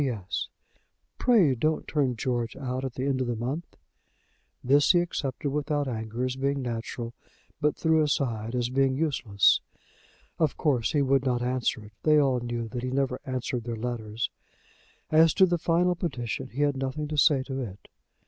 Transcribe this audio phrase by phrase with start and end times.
[0.01, 0.47] "P.S.
[1.19, 3.75] Pray don't turn George out at the end of the month."
[4.63, 7.13] This he accepted without anger as being natural,
[7.59, 9.61] but threw aside as being useless.
[10.39, 11.93] Of course he would not answer it.
[12.01, 14.31] They all knew that he never answered their letters.
[15.11, 17.87] As to the final petition he had nothing to say to it.